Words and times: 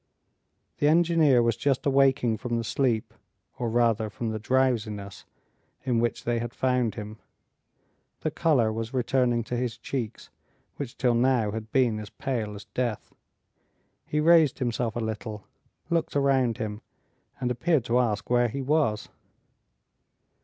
The 0.79 0.87
engineer 0.87 1.43
was 1.43 1.55
just 1.55 1.85
awaking 1.85 2.37
from 2.37 2.57
the 2.57 2.63
sleep, 2.63 3.13
or 3.59 3.69
rather 3.69 4.09
from 4.09 4.31
the 4.31 4.39
drowsiness, 4.39 5.25
in 5.83 5.99
which 5.99 6.23
they 6.23 6.39
had 6.39 6.55
found 6.55 6.95
him. 6.95 7.19
The 8.21 8.31
color 8.31 8.73
was 8.73 8.95
returning 8.95 9.43
to 9.43 9.55
his 9.55 9.77
cheeks, 9.77 10.31
which 10.77 10.97
till 10.97 11.13
now 11.13 11.51
had 11.51 11.71
been 11.71 11.99
as 11.99 12.09
pale 12.09 12.55
as 12.55 12.65
death. 12.73 13.13
He 14.07 14.19
raised 14.19 14.57
himself 14.57 14.95
a 14.95 14.99
little, 14.99 15.45
looked 15.91 16.15
around 16.15 16.57
him, 16.57 16.81
and 17.39 17.51
appeared 17.51 17.85
to 17.85 17.99
ask 17.99 18.27
where 18.27 18.47
he 18.47 18.63
was. 18.63 19.07